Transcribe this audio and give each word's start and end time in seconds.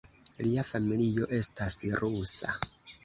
Lia 0.45 0.63
familio 0.69 1.29
estas 1.41 1.77
rusa. 2.05 2.57